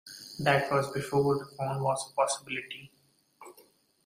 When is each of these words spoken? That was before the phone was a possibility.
That 0.39 0.71
was 0.71 0.91
before 0.91 1.37
the 1.37 1.45
phone 1.45 1.83
was 1.83 2.09
a 2.09 2.13
possibility. 2.15 2.91